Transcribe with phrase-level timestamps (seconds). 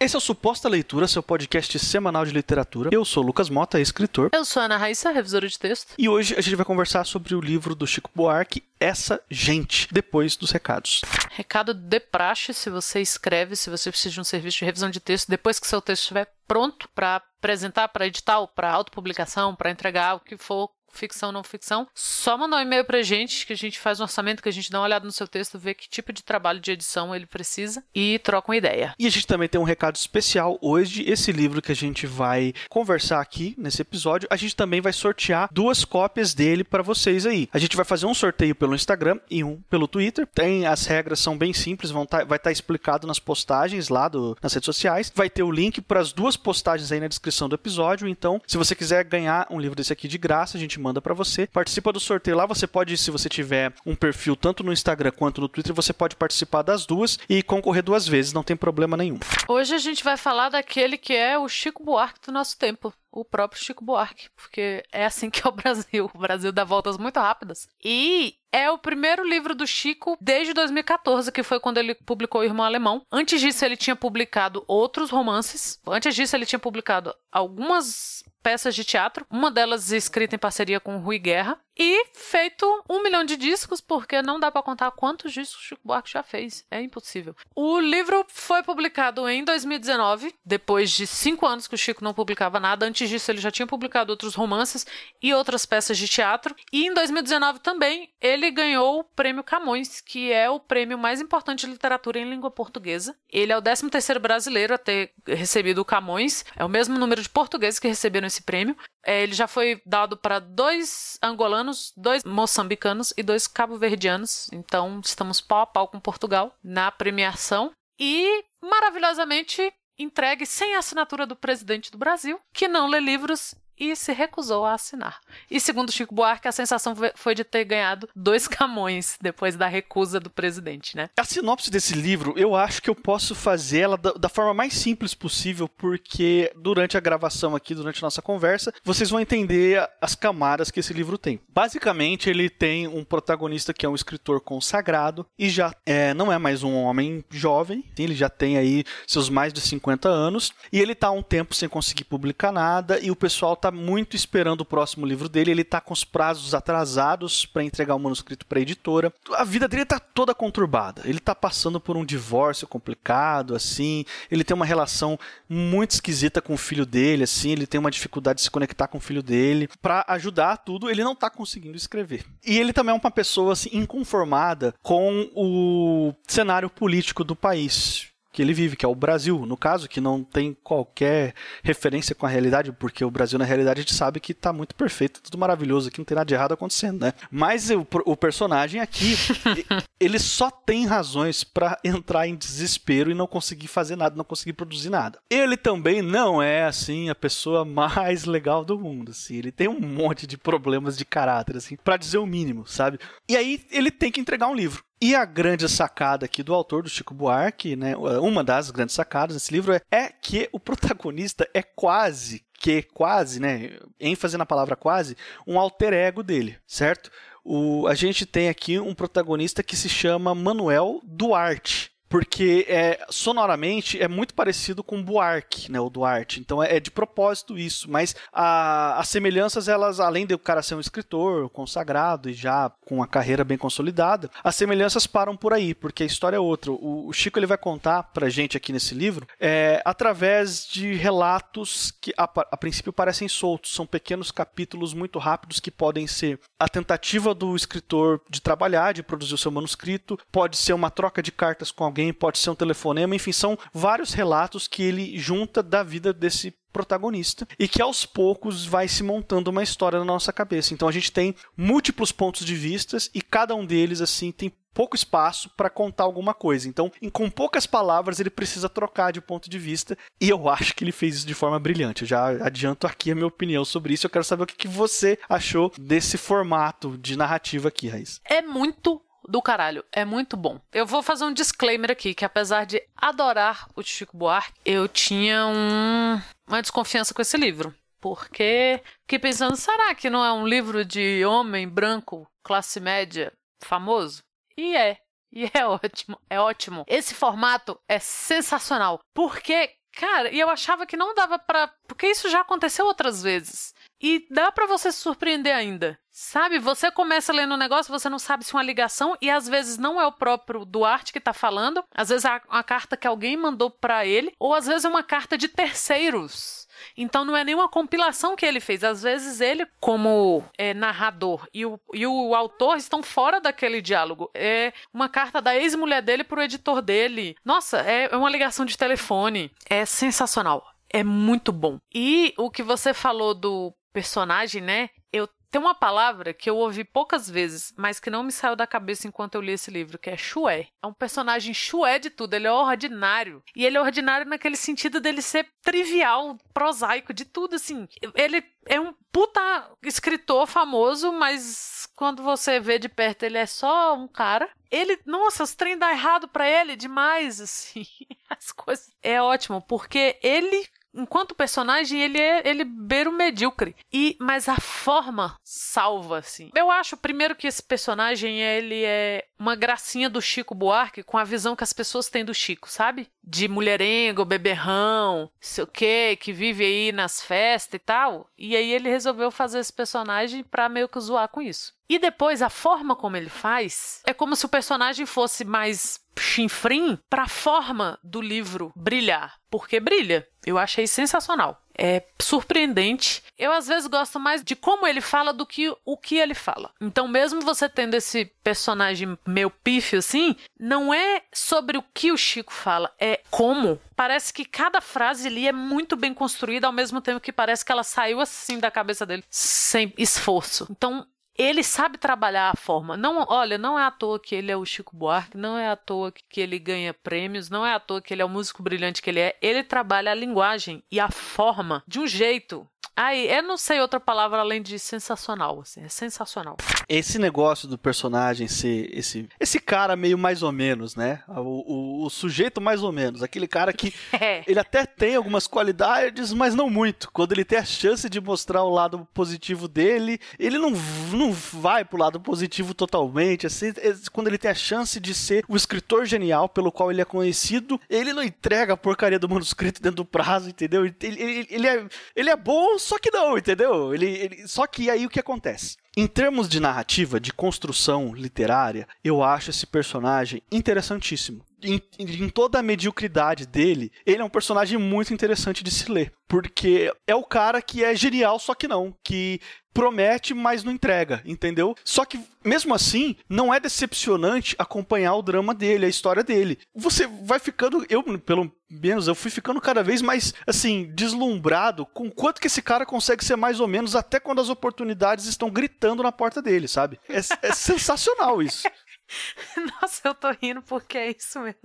[0.00, 2.88] Esse é o Suposta Leitura, seu podcast semanal de literatura.
[2.92, 4.30] Eu sou Lucas Mota, escritor.
[4.32, 5.92] Eu sou Ana Raíssa, revisora de texto.
[5.98, 10.36] E hoje a gente vai conversar sobre o livro do Chico Buarque, Essa Gente, depois
[10.36, 11.00] dos recados.
[11.32, 15.00] Recado de praxe, se você escreve, se você precisa de um serviço de revisão de
[15.00, 20.14] texto, depois que seu texto estiver pronto para apresentar, para edital, para autopublicação, para entregar,
[20.14, 23.78] o que for ficção, não ficção, só mandar um e-mail pra gente, que a gente
[23.78, 26.12] faz um orçamento, que a gente dá uma olhada no seu texto, vê que tipo
[26.12, 28.94] de trabalho de edição ele precisa e troca uma ideia.
[28.98, 32.52] E a gente também tem um recado especial hoje, esse livro que a gente vai
[32.68, 37.48] conversar aqui nesse episódio, a gente também vai sortear duas cópias dele para vocês aí.
[37.52, 40.26] A gente vai fazer um sorteio pelo Instagram e um pelo Twitter.
[40.26, 44.08] Tem as regras são bem simples, vão tá, vai estar tá explicado nas postagens lá
[44.08, 45.12] do, nas redes sociais.
[45.14, 48.08] Vai ter o link para as duas postagens aí na descrição do episódio.
[48.08, 51.02] Então, se você quiser ganhar um livro desse aqui de graça, a gente gente manda
[51.02, 51.46] para você.
[51.48, 55.40] Participa do sorteio lá, você pode, se você tiver um perfil tanto no Instagram quanto
[55.40, 59.18] no Twitter, você pode participar das duas e concorrer duas vezes, não tem problema nenhum.
[59.48, 63.24] Hoje a gente vai falar daquele que é o Chico Buarque do nosso tempo o
[63.24, 66.10] próprio Chico Buarque, porque é assim que é o Brasil.
[66.14, 67.66] O Brasil dá voltas muito rápidas.
[67.82, 72.44] E é o primeiro livro do Chico desde 2014, que foi quando ele publicou O
[72.44, 73.02] Irmão Alemão.
[73.10, 75.80] Antes disso, ele tinha publicado outros romances.
[75.86, 80.96] Antes disso, ele tinha publicado algumas peças de teatro, uma delas escrita em parceria com
[80.96, 85.62] Rui Guerra, e feito um milhão de discos, porque não dá para contar quantos discos
[85.62, 86.66] Chico Buarque já fez.
[86.70, 87.36] É impossível.
[87.54, 92.58] O livro foi publicado em 2019, depois de cinco anos que o Chico não publicava
[92.58, 92.86] nada.
[92.86, 94.86] Antes disso, ele já tinha publicado outros romances
[95.22, 96.54] e outras peças de teatro.
[96.72, 101.66] E em 2019 também ele ganhou o Prêmio Camões, que é o prêmio mais importante
[101.66, 103.16] de literatura em língua portuguesa.
[103.30, 106.44] Ele é o 13 terceiro brasileiro a ter recebido o Camões.
[106.56, 108.76] É o mesmo número de portugueses que receberam esse prêmio.
[109.04, 114.48] É, ele já foi dado para dois angolanos, dois moçambicanos e dois cabo-verdianos.
[114.52, 117.72] Então estamos pau a pau com Portugal na premiação.
[117.98, 124.12] E maravilhosamente entregue sem assinatura do presidente do Brasil, que não lê livros e se
[124.12, 125.20] recusou a assinar.
[125.50, 130.18] E segundo Chico Buarque, a sensação foi de ter ganhado dois camões depois da recusa
[130.20, 131.10] do presidente, né?
[131.18, 134.74] A sinopse desse livro, eu acho que eu posso fazer ela da, da, forma mais
[134.74, 140.14] simples possível, porque durante a gravação aqui, durante a nossa conversa, vocês vão entender as
[140.14, 141.40] camadas que esse livro tem.
[141.48, 146.38] Basicamente, ele tem um protagonista que é um escritor consagrado e já é, não é
[146.38, 150.94] mais um homem jovem, ele já tem aí seus mais de 50 anos, e ele
[150.94, 154.62] tá há um tempo sem conseguir publicar nada, e o pessoal tá está muito esperando
[154.62, 158.58] o próximo livro dele, ele está com os prazos atrasados para entregar o manuscrito para
[158.58, 159.12] a editora.
[159.34, 161.02] A vida dele está toda conturbada.
[161.04, 164.04] Ele está passando por um divórcio complicado, assim.
[164.30, 165.18] Ele tem uma relação
[165.48, 167.52] muito esquisita com o filho dele, assim.
[167.52, 169.68] Ele tem uma dificuldade de se conectar com o filho dele.
[169.80, 172.24] Para ajudar tudo, ele não está conseguindo escrever.
[172.44, 178.42] E ele também é uma pessoa assim inconformada com o cenário político do país que
[178.42, 182.28] ele vive, que é o Brasil, no caso, que não tem qualquer referência com a
[182.28, 185.90] realidade, porque o Brasil, na realidade, a gente sabe que tá muito perfeito, tudo maravilhoso,
[185.90, 187.14] que não tem nada de errado acontecendo, né?
[187.32, 189.16] Mas o, o personagem aqui,
[189.98, 194.52] ele só tem razões para entrar em desespero e não conseguir fazer nada, não conseguir
[194.52, 195.18] produzir nada.
[195.28, 199.34] Ele também não é, assim, a pessoa mais legal do mundo, assim.
[199.34, 203.00] Ele tem um monte de problemas de caráter, assim, para dizer o mínimo, sabe?
[203.28, 204.84] E aí ele tem que entregar um livro.
[205.00, 209.36] E a grande sacada aqui do autor, do Chico Buarque, né, uma das grandes sacadas
[209.36, 214.74] desse livro é, é que o protagonista é quase, que quase, né, ênfase na palavra
[214.74, 215.16] quase,
[215.46, 217.12] um alter ego dele, certo?
[217.44, 224.00] O, a gente tem aqui um protagonista que se chama Manuel Duarte porque é, sonoramente
[224.00, 226.40] é muito parecido com Buarque, né, o Duarte.
[226.40, 230.62] Então é, é de propósito isso, mas a, as semelhanças, elas, além de o cara
[230.62, 235.52] ser um escritor consagrado e já com uma carreira bem consolidada, as semelhanças param por
[235.52, 236.72] aí, porque a história é outra.
[236.72, 241.90] O, o Chico ele vai contar pra gente aqui nesse livro é, através de relatos
[242.00, 246.68] que a, a princípio parecem soltos, são pequenos capítulos muito rápidos que podem ser a
[246.68, 251.30] tentativa do escritor de trabalhar, de produzir o seu manuscrito, pode ser uma troca de
[251.30, 255.62] cartas com alguém alguém, pode ser um telefonema, enfim, são vários relatos que ele junta
[255.62, 260.32] da vida desse protagonista e que aos poucos vai se montando uma história na nossa
[260.32, 260.72] cabeça.
[260.72, 264.94] Então a gente tem múltiplos pontos de vistas e cada um deles assim tem pouco
[264.94, 266.68] espaço para contar alguma coisa.
[266.68, 269.98] Então, em, com poucas palavras, ele precisa trocar de ponto de vista.
[270.20, 272.02] E eu acho que ele fez isso de forma brilhante.
[272.02, 274.06] Eu já adianto aqui a minha opinião sobre isso.
[274.06, 278.20] Eu quero saber o que, que você achou desse formato de narrativa aqui, Raiz.
[278.24, 279.84] É muito do caralho.
[279.92, 280.60] É muito bom.
[280.72, 285.46] Eu vou fazer um disclaimer aqui, que apesar de adorar o Chico Buarque, eu tinha
[285.46, 287.74] um, uma desconfiança com esse livro.
[288.00, 293.32] Porque fiquei pensando, será que não é um livro de homem branco, classe média,
[293.62, 294.22] famoso?
[294.56, 294.98] E é.
[295.30, 296.84] E é ótimo, é ótimo.
[296.86, 299.00] Esse formato é sensacional.
[299.12, 301.68] Porque Cara, e eu achava que não dava pra.
[301.88, 303.74] Porque isso já aconteceu outras vezes.
[304.00, 305.98] E dá para você se surpreender ainda.
[306.10, 309.48] Sabe, você começa lendo um negócio, você não sabe se é uma ligação e às
[309.48, 313.06] vezes não é o próprio Duarte que tá falando, às vezes é uma carta que
[313.06, 316.66] alguém mandou para ele, ou às vezes é uma carta de terceiros.
[316.96, 318.82] Então não é nenhuma compilação que ele fez.
[318.82, 324.30] Às vezes ele, como é, narrador e o, e o autor estão fora daquele diálogo.
[324.34, 327.36] É uma carta da ex-mulher dele pro editor dele.
[327.44, 329.52] Nossa, é, é uma ligação de telefone.
[329.68, 330.64] É sensacional.
[330.90, 331.78] É muito bom.
[331.94, 334.90] E o que você falou do personagem, né?
[335.12, 338.66] Eu tem uma palavra que eu ouvi poucas vezes, mas que não me saiu da
[338.66, 340.68] cabeça enquanto eu li esse livro, que é chué.
[340.82, 343.42] É um personagem chué de tudo, ele é ordinário.
[343.56, 347.88] E ele é ordinário naquele sentido dele ser trivial, prosaico, de tudo, assim.
[348.14, 353.94] Ele é um puta escritor famoso, mas quando você vê de perto ele é só
[353.96, 354.50] um cara.
[354.70, 357.86] Ele, nossa, os trem dá errado para ele demais, assim.
[358.28, 358.90] As coisas.
[359.02, 363.76] É ótimo, porque ele enquanto personagem, ele é ele beira o medíocre.
[363.92, 366.50] E mas a forma salva assim.
[366.54, 371.24] Eu acho primeiro que esse personagem ele é uma gracinha do Chico Buarque com a
[371.24, 373.08] visão que as pessoas têm do Chico, sabe?
[373.22, 378.28] De mulherengo, beberrão, sei o quê, que vive aí nas festas e tal.
[378.36, 381.77] E aí ele resolveu fazer esse personagem pra meio que zoar com isso.
[381.88, 386.98] E depois a forma como ele faz é como se o personagem fosse mais chinfrim
[387.08, 390.26] para a forma do livro brilhar, porque brilha.
[390.44, 391.62] Eu achei sensacional.
[391.76, 393.22] É surpreendente.
[393.38, 396.72] Eu às vezes gosto mais de como ele fala do que o que ele fala.
[396.80, 402.16] Então, mesmo você tendo esse personagem meio pífio assim, não é sobre o que o
[402.16, 403.80] Chico fala, é como.
[403.94, 407.70] Parece que cada frase ali é muito bem construída, ao mesmo tempo que parece que
[407.70, 410.66] ela saiu assim da cabeça dele, sem esforço.
[410.70, 411.06] Então,
[411.38, 412.96] ele sabe trabalhar a forma.
[412.96, 415.76] Não, olha, não é à toa que ele é o Chico Buarque, não é à
[415.76, 419.00] toa que ele ganha prêmios, não é à toa que ele é o músico brilhante
[419.00, 419.36] que ele é.
[419.40, 422.68] Ele trabalha a linguagem e a forma de um jeito
[422.98, 426.56] Aí, eu não sei outra palavra além de sensacional, assim, é sensacional.
[426.88, 431.22] Esse negócio do personagem ser esse, esse cara meio mais ou menos, né?
[431.28, 434.42] O, o, o sujeito mais ou menos, aquele cara que é.
[434.48, 437.08] ele até tem algumas qualidades, mas não muito.
[437.12, 440.72] Quando ele tem a chance de mostrar o lado positivo dele, ele não,
[441.12, 445.44] não vai pro lado positivo totalmente, assim, é, quando ele tem a chance de ser
[445.46, 449.80] o escritor genial pelo qual ele é conhecido, ele não entrega a porcaria do manuscrito
[449.80, 450.84] dentro do prazo, entendeu?
[450.84, 451.86] Ele, ele, ele, é,
[452.16, 453.94] ele é bom só que não, entendeu?
[453.94, 455.76] Ele, ele, só que aí o que acontece?
[455.96, 461.44] Em termos de narrativa, de construção literária, eu acho esse personagem interessantíssimo.
[461.62, 466.12] Em, em, toda a mediocridade dele, ele é um personagem muito interessante de se ler.
[466.28, 468.94] Porque é o cara que é genial, só que não.
[469.02, 469.40] Que
[469.78, 471.72] promete, mas não entrega, entendeu?
[471.84, 476.58] Só que, mesmo assim, não é decepcionante acompanhar o drama dele, a história dele.
[476.74, 482.10] Você vai ficando, eu, pelo menos, eu fui ficando cada vez mais, assim, deslumbrado com
[482.10, 486.02] quanto que esse cara consegue ser mais ou menos até quando as oportunidades estão gritando
[486.02, 486.98] na porta dele, sabe?
[487.08, 488.68] É, é sensacional isso.
[489.80, 491.60] Nossa, eu tô rindo porque é isso mesmo.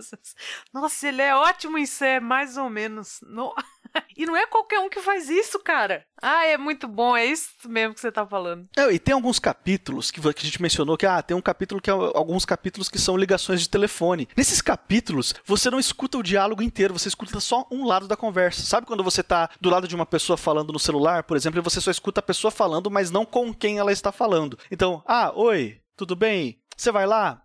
[0.72, 3.20] Nossa, ele é ótimo em ser mais ou menos.
[3.24, 3.56] No...
[4.18, 6.06] e não é qualquer um que faz isso, cara.
[6.22, 8.68] Ah, é muito bom, é isso mesmo que você tá falando.
[8.78, 11.82] É, e tem alguns capítulos que, que a gente mencionou que, ah, tem um capítulo
[11.82, 14.28] que é alguns capítulos que são ligações de telefone.
[14.36, 18.64] Nesses capítulos, você não escuta o diálogo inteiro, você escuta só um lado da conversa.
[18.64, 21.64] Sabe quando você tá do lado de uma pessoa falando no celular, por exemplo, e
[21.64, 24.58] você só escuta a pessoa falando, mas não com quem ela está falando.
[24.72, 26.60] Então, ah, oi, tudo bem?
[26.76, 27.42] Você vai lá?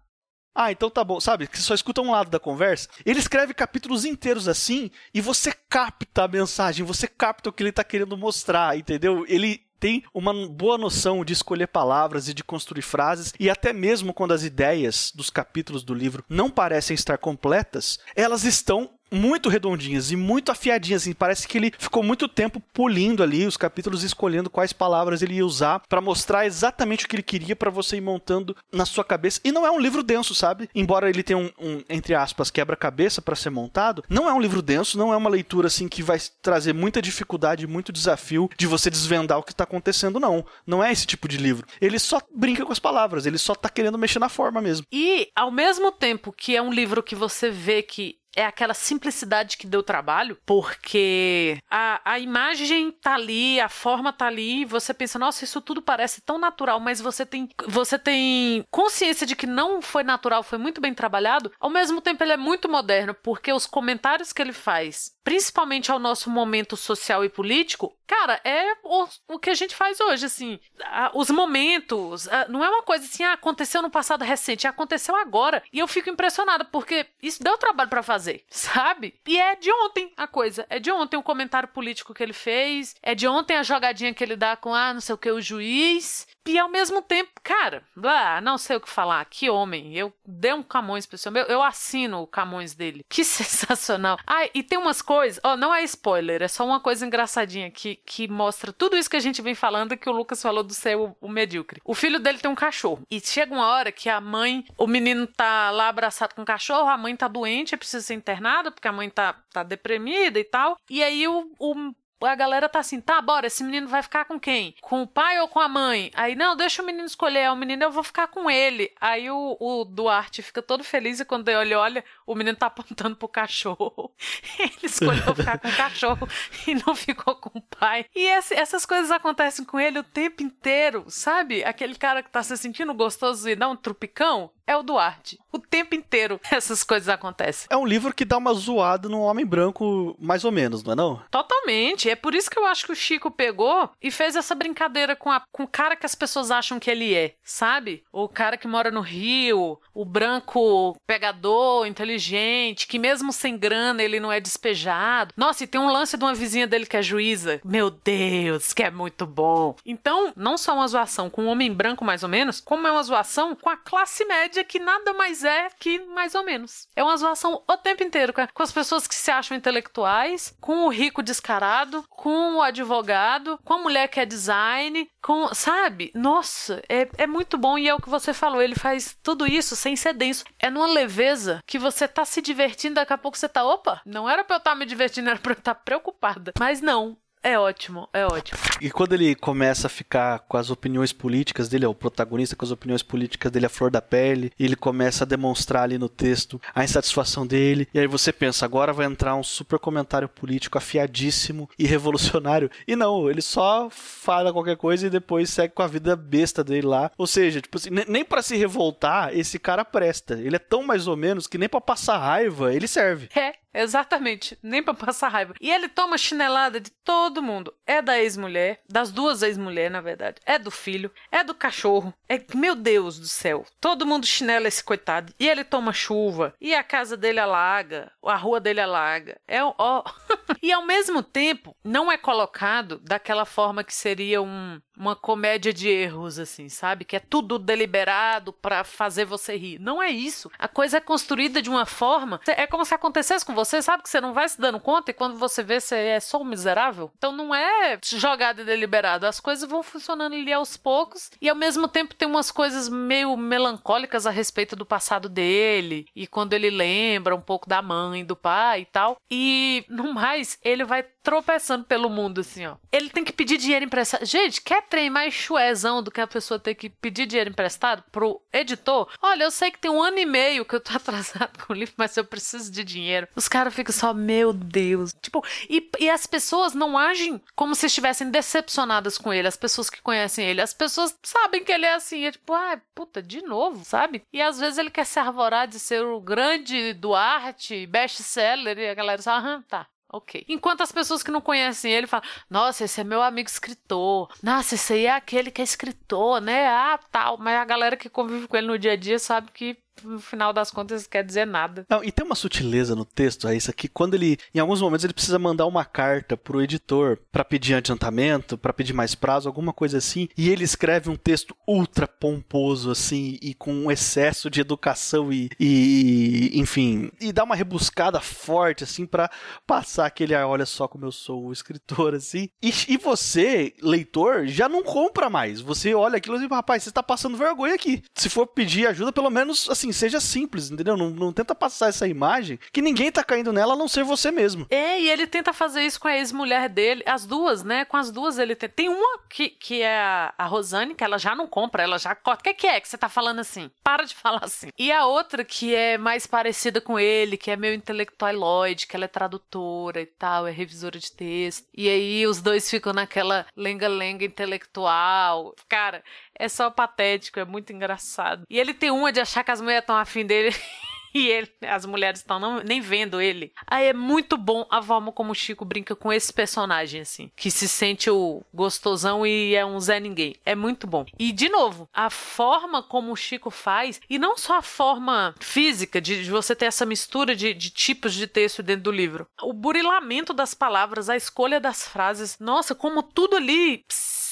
[0.61, 1.21] Ah, então tá bom.
[1.21, 2.89] Sabe, que só escuta um lado da conversa.
[3.07, 7.71] Ele escreve capítulos inteiros assim e você capta a mensagem, você capta o que ele
[7.71, 9.25] tá querendo mostrar, entendeu?
[9.29, 14.13] Ele tem uma boa noção de escolher palavras e de construir frases, e até mesmo
[14.13, 20.11] quando as ideias dos capítulos do livro não parecem estar completas, elas estão muito redondinhas
[20.11, 21.03] e muito afiadinhas.
[21.03, 25.35] Assim, parece que ele ficou muito tempo polindo ali os capítulos, escolhendo quais palavras ele
[25.35, 29.05] ia usar para mostrar exatamente o que ele queria para você ir montando na sua
[29.05, 29.41] cabeça.
[29.45, 30.69] E não é um livro denso, sabe?
[30.75, 34.63] Embora ele tenha um, um entre aspas, quebra-cabeça para ser montado, não é um livro
[34.63, 38.91] denso, não é uma leitura assim que vai trazer muita dificuldade, muito desafio de você
[38.91, 40.45] desvendar o que tá acontecendo, não.
[40.67, 41.67] Não é esse tipo de livro.
[41.81, 44.87] Ele só brinca com as palavras, ele só tá querendo mexer na forma mesmo.
[44.93, 49.57] E, ao mesmo tempo que é um livro que você vê que é aquela simplicidade
[49.57, 55.19] que deu trabalho, porque a, a imagem tá ali, a forma tá ali, você pensa,
[55.19, 59.83] nossa, isso tudo parece tão natural, mas você tem, você tem consciência de que não
[59.83, 61.53] foi natural, foi muito bem trabalhado.
[61.59, 65.99] Ao mesmo tempo, ele é muito moderno, porque os comentários que ele faz, principalmente ao
[65.99, 70.61] nosso momento social e político, cara, é o, o que a gente faz hoje, assim.
[70.85, 75.17] A, os momentos, a, não é uma coisa assim, ah, aconteceu no passado recente, aconteceu
[75.17, 75.63] agora.
[75.73, 79.15] E eu fico impressionada, porque isso deu trabalho para fazer fazer, sabe?
[79.27, 80.67] E é de ontem a coisa.
[80.69, 82.97] É de ontem o comentário político que ele fez.
[83.03, 85.41] É de ontem a jogadinha que ele dá com, ah, não sei o que, o
[85.41, 86.27] juiz.
[86.49, 89.23] E ao mesmo tempo, cara, blá, não sei o que falar.
[89.27, 89.95] Que homem.
[89.95, 91.43] Eu dei um Camões pra esse homem.
[91.43, 93.05] Eu, eu assino o Camões dele.
[93.19, 94.17] Que sensacional.
[94.27, 95.41] Ah, e tem umas coisas.
[95.43, 99.11] Ó, oh, não é spoiler, é só uma coisa engraçadinha que, que mostra tudo isso
[99.11, 101.81] que a gente vem falando que o Lucas falou do ser o, o medíocre.
[101.85, 103.03] O filho dele tem um cachorro.
[103.11, 106.89] E chega uma hora que a mãe, o menino tá lá abraçado com o cachorro,
[106.89, 110.77] a mãe tá doente, precisa ser internada porque a mãe tá, tá deprimida e tal.
[110.91, 111.95] E aí o, o
[112.27, 114.75] a galera tá assim, tá, bora, esse menino vai ficar com quem?
[114.81, 116.11] Com o pai ou com a mãe?
[116.15, 118.93] Aí, não, deixa o menino escolher, é o menino eu vou ficar com ele.
[119.01, 123.17] Aí o, o Duarte fica todo feliz e quando ele olha, o menino tá apontando
[123.17, 124.13] pro cachorro.
[124.59, 126.29] ele escolheu ficar com o cachorro
[126.67, 128.07] e não ficou com o pai.
[128.15, 131.63] E esse, essas coisas acontecem com ele o tempo inteiro, sabe?
[131.65, 135.41] Aquele cara que tá se sentindo gostoso e dá um trupicão, é o Duarte.
[135.51, 137.67] O tempo inteiro essas coisas acontecem.
[137.71, 140.97] É um livro que dá uma zoada no homem branco, mais ou menos, não é
[140.97, 141.23] não?
[141.31, 142.11] Totalmente.
[142.11, 145.31] É por isso que eu acho que o Chico pegou e fez essa brincadeira com,
[145.31, 148.05] a, com o cara que as pessoas acham que ele é, sabe?
[148.13, 154.21] O cara que mora no Rio, o branco pegador, inteligente, que mesmo sem grana ele
[154.21, 155.33] não é despejado.
[155.35, 157.61] Nossa, e tem um lance de uma vizinha dele que é juíza.
[157.65, 159.75] Meu Deus, que é muito bom.
[159.87, 163.03] Então, não só uma zoação com o homem branco, mais ou menos, como é uma
[163.03, 166.87] zoação com a classe média que nada mais é que mais ou menos.
[166.95, 170.89] É uma zoação o tempo inteiro com as pessoas que se acham intelectuais, com o
[170.89, 175.53] rico descarado, com o advogado, com a mulher que é design, com.
[175.55, 176.11] Sabe?
[176.15, 178.63] Nossa, é, é muito bom e é o que você falou.
[178.63, 180.45] Ele faz tudo isso sem ser denso.
[180.59, 183.65] É numa leveza que você tá se divertindo, daqui a pouco você tá.
[183.65, 186.53] Opa, não era pra eu estar tá me divertindo, era pra eu estar tá preocupada.
[186.59, 187.17] Mas não,
[187.49, 188.59] é ótimo, é ótimo.
[188.81, 192.65] E quando ele começa a ficar com as opiniões políticas dele, é o protagonista com
[192.65, 196.09] as opiniões políticas dele à flor da pele, e ele começa a demonstrar ali no
[196.09, 200.77] texto a insatisfação dele, e aí você pensa, agora vai entrar um super comentário político
[200.77, 202.71] afiadíssimo e revolucionário.
[202.87, 206.87] E não, ele só fala qualquer coisa e depois segue com a vida besta dele
[206.87, 207.11] lá.
[207.17, 210.35] Ou seja, tipo assim, nem para se revoltar, esse cara presta.
[210.35, 213.29] Ele é tão mais ou menos que nem para passar raiva ele serve.
[213.35, 215.55] É, Exatamente, nem para passar raiva.
[215.61, 217.73] E ele toma chinelada de todo mundo.
[217.87, 220.41] É da ex-mulher, das duas ex-mulheres, na verdade.
[220.45, 222.13] É do filho, é do cachorro.
[222.29, 223.65] É, meu Deus do céu.
[223.81, 225.33] Todo mundo chinela esse coitado.
[225.39, 229.41] E ele toma chuva, e a casa dele alaga, a rua dele alaga.
[229.47, 230.03] É ó.
[230.61, 235.89] e ao mesmo tempo, não é colocado daquela forma que seria um uma comédia de
[235.89, 237.05] erros, assim, sabe?
[237.05, 239.79] Que é tudo deliberado para fazer você rir.
[239.79, 240.51] Não é isso.
[240.59, 242.41] A coisa é construída de uma forma.
[242.49, 244.03] É como se acontecesse com você, sabe?
[244.03, 246.45] Que você não vai se dando conta e quando você vê, você é só um
[246.45, 247.11] miserável.
[247.17, 249.27] Então não é jogado deliberado.
[249.27, 253.37] As coisas vão funcionando ali aos poucos e ao mesmo tempo tem umas coisas meio
[253.37, 258.37] melancólicas a respeito do passado dele e quando ele lembra um pouco da mãe, do
[258.37, 259.17] pai e tal.
[259.31, 262.77] E no mais, ele vai tropeçando pelo mundo, assim, ó.
[262.91, 264.25] Ele tem que pedir dinheiro emprestado.
[264.25, 268.41] Gente, quer trem mais chuezão do que a pessoa ter que pedir dinheiro emprestado pro
[268.53, 269.09] editor?
[269.21, 271.77] Olha, eu sei que tem um ano e meio que eu tô atrasado com o
[271.77, 273.29] livro, mas eu preciso de dinheiro.
[273.37, 275.13] Os caras ficam só, meu Deus.
[275.23, 279.91] Tipo, e, e as pessoas não agem como se estivessem decepcionadas com ele, as pessoas
[279.91, 280.61] que conhecem ele.
[280.61, 284.23] As pessoas sabem que ele é assim, é tipo, ah, puta, de novo, sabe?
[284.33, 288.95] E às vezes ele quer se arvorar de ser o grande Duarte, best-seller, e a
[288.95, 289.87] galera só, aham, tá.
[290.11, 290.45] Ok.
[290.49, 294.33] Enquanto as pessoas que não conhecem ele falam: Nossa, esse é meu amigo escritor.
[294.43, 296.67] Nossa, esse aí é aquele que é escritor, né?
[296.67, 297.37] Ah, tal.
[297.37, 300.53] Mas a galera que convive com ele no dia a dia sabe que no final
[300.53, 301.87] das contas quer dizer nada.
[301.89, 305.05] Não, e tem uma sutileza no texto, é isso aqui, quando ele, em alguns momentos,
[305.05, 309.73] ele precisa mandar uma carta pro editor para pedir adiantamento, para pedir mais prazo, alguma
[309.73, 314.61] coisa assim, e ele escreve um texto ultra pomposo, assim, e com um excesso de
[314.61, 319.31] educação e, e enfim, e dá uma rebuscada forte, assim, para
[319.67, 324.47] passar aquele, ah, olha só como eu sou o escritor, assim, e, e você, leitor,
[324.47, 328.03] já não compra mais, você olha aquilo e diz, rapaz, você tá passando vergonha aqui,
[328.15, 330.97] se for pedir ajuda, pelo menos, assim, assim, seja simples, entendeu?
[330.97, 334.31] Não, não tenta passar essa imagem que ninguém tá caindo nela a não ser você
[334.31, 334.67] mesmo.
[334.71, 337.85] É, e ele tenta fazer isso com a ex-mulher dele, as duas, né?
[337.85, 338.89] Com as duas ele tem.
[338.89, 339.99] Uma que, que é
[340.37, 342.41] a, Rosane, que ela já não compra, ela já corta.
[342.41, 343.71] O que, que é que você tá falando assim?
[343.83, 344.69] Para de falar assim.
[344.79, 349.05] E a outra que é mais parecida com ele, que é meio intelectualoide, que ela
[349.05, 351.67] é tradutora e tal, é revisora de texto.
[351.77, 355.55] E aí os dois ficam naquela lenga-lenga intelectual.
[355.69, 356.03] Cara,
[356.39, 358.45] é só patético, é muito engraçado.
[358.49, 360.55] E ele tem uma de achar que as mulheres estão afim dele.
[361.15, 363.53] e ele, as mulheres estão nem vendo ele.
[363.67, 367.51] Aí é muito bom a forma como o Chico brinca com esse personagem, assim, que
[367.51, 370.37] se sente o gostosão e é um Zé Ninguém.
[370.45, 371.05] É muito bom.
[371.19, 376.01] E, de novo, a forma como o Chico faz, e não só a forma física
[376.01, 379.53] de, de você ter essa mistura de, de tipos de texto dentro do livro, o
[379.53, 383.85] burilamento das palavras, a escolha das frases, nossa, como tudo ali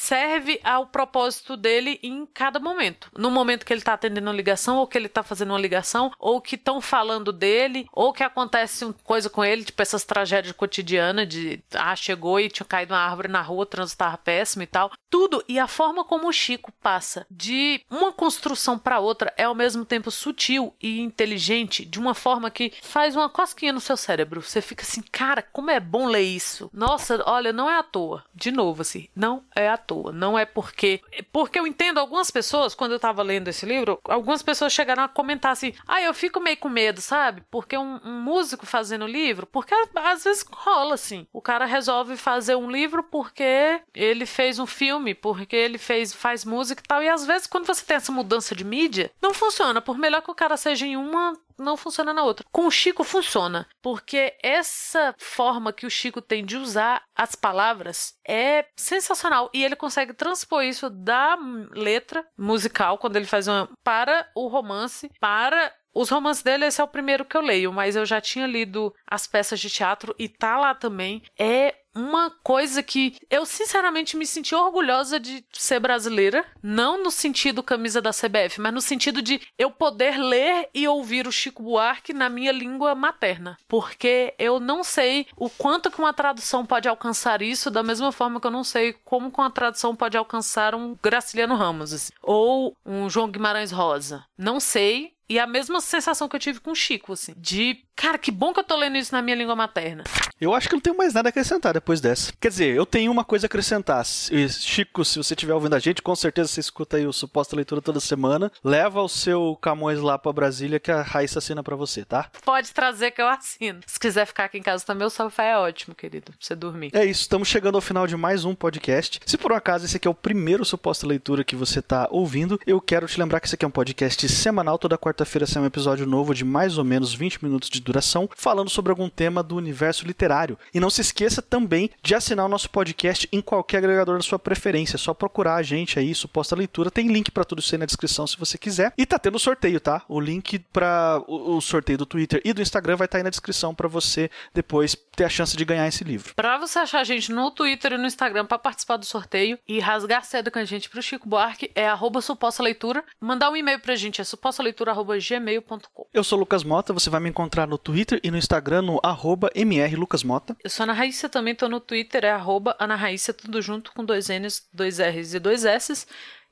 [0.07, 3.11] serve ao propósito dele em cada momento.
[3.17, 6.13] No momento que ele tá atendendo uma ligação, ou que ele tá fazendo uma ligação,
[6.19, 10.55] ou que estão falando dele, ou que acontece uma coisa com ele, tipo essas tragédias
[10.55, 14.93] cotidianas de ah, chegou e tinha caído uma árvore na rua, transitar péssimo e tal.
[15.19, 19.55] Tudo e a forma como o Chico passa de uma construção para outra é ao
[19.55, 24.43] mesmo tempo sutil e inteligente, de uma forma que faz uma cosquinha no seu cérebro.
[24.43, 26.69] Você fica assim, cara, como é bom ler isso.
[26.71, 28.25] Nossa, olha, não é à toa.
[28.35, 30.13] De novo assim, não é à toa.
[30.13, 31.01] Não é porque.
[31.33, 35.09] Porque eu entendo algumas pessoas, quando eu tava lendo esse livro, algumas pessoas chegaram a
[35.09, 37.43] comentar assim: ah, eu fico meio com medo, sabe?
[37.51, 41.27] Porque um, um músico fazendo livro, porque às vezes rola assim.
[41.33, 44.67] O cara resolve fazer um livro porque ele fez um
[45.07, 47.03] filme, porque ele fez, faz música e tal.
[47.03, 49.81] E às vezes, quando você tem essa mudança de mídia, não funciona.
[49.81, 52.45] Por melhor que o cara seja em uma, não funciona na outra.
[52.51, 58.15] Com o Chico funciona, porque essa forma que o Chico tem de usar as palavras
[58.27, 61.39] é sensacional e ele consegue transpor isso da
[61.71, 66.85] letra musical quando ele faz uma para o romance, para os romances dele, esse é
[66.85, 70.29] o primeiro que eu leio, mas eu já tinha lido as peças de teatro e
[70.29, 71.23] tá lá também.
[71.39, 77.63] É uma coisa que eu sinceramente me senti orgulhosa de ser brasileira, não no sentido
[77.63, 82.13] camisa da CBF, mas no sentido de eu poder ler e ouvir o Chico Buarque
[82.13, 87.41] na minha língua materna, porque eu não sei o quanto que uma tradução pode alcançar
[87.41, 90.97] isso, da mesma forma que eu não sei como que uma tradução pode alcançar um
[91.03, 94.25] Graciliano Ramos assim, ou um João Guimarães Rosa.
[94.37, 98.19] Não sei, e a mesma sensação que eu tive com o Chico, assim, de Cara,
[98.19, 100.05] que bom que eu tô lendo isso na minha língua materna.
[100.39, 102.31] Eu acho que não tenho mais nada a acrescentar depois dessa.
[102.39, 104.05] Quer dizer, eu tenho uma coisa a acrescentar.
[104.05, 107.81] Chico, se você estiver ouvindo a gente, com certeza você escuta aí o Suposta Leitura
[107.81, 108.53] toda semana.
[108.63, 112.31] Leva o seu Camões lá pra Brasília que a Raíssa assina pra você, tá?
[112.45, 113.81] Pode trazer que eu assino.
[113.87, 116.91] Se quiser ficar aqui em casa também, o sofá é ótimo, querido, pra você dormir.
[116.93, 119.21] É isso, estamos chegando ao final de mais um podcast.
[119.25, 122.61] Se por um acaso esse aqui é o primeiro Suposta Leitura que você tá ouvindo,
[122.67, 124.77] eu quero te lembrar que esse aqui é um podcast semanal.
[124.77, 128.69] Toda quarta-feira sai um episódio novo de mais ou menos 20 minutos de duração, falando
[128.69, 130.59] sobre algum tema do universo literário.
[130.75, 134.39] E não se esqueça também de assinar o nosso podcast em qualquer agregador da sua
[134.39, 134.97] preferência.
[134.97, 136.91] É só procurar a gente aí, suposta leitura.
[136.91, 138.93] Tem link para tudo isso aí na descrição se você quiser.
[138.99, 140.03] E tá tendo sorteio, tá?
[140.09, 143.31] O link para o sorteio do Twitter e do Instagram vai estar tá aí na
[143.31, 146.35] descrição para você depois ter a chance de ganhar esse livro.
[146.35, 149.81] Para você achar a gente no Twitter e no Instagram para participar do sorteio e
[149.81, 153.03] rasgar cedo com a gente pro Chico Buarque é arroba suposta leitura.
[153.19, 156.07] Mandar um e-mail pra gente é supostaleitura.gmail.com.
[156.13, 159.51] Eu sou Lucas Mota, você vai me encontrar no Twitter e no Instagram no arroba
[159.55, 160.57] mrlucasmota.
[160.63, 164.05] Eu sou Ana Raíssa, também tô no Twitter, é arroba Ana Raíssa, tudo junto com
[164.05, 166.07] dois N's, dois R's e dois S's.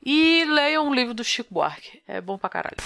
[0.05, 2.77] E leiam um livro do Chico Buarque, é bom pra caralho.